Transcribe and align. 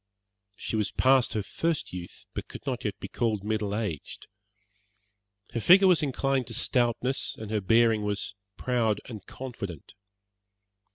She 0.55 0.75
was 0.75 0.89
past 0.91 1.33
her 1.33 1.43
first 1.43 1.93
youth, 1.93 2.25
but 2.33 2.47
could 2.47 2.65
not 2.65 2.83
yet 2.85 2.99
be 2.99 3.07
called 3.07 3.43
middle 3.43 3.75
aged. 3.75 4.25
Her 5.53 5.59
figure 5.59 5.87
was 5.87 6.01
inclined 6.01 6.47
to 6.47 6.55
stoutness 6.55 7.35
and 7.37 7.51
her 7.51 7.61
bearing 7.61 8.01
was 8.03 8.33
proud 8.57 8.99
and 9.07 9.23
confident. 9.27 9.93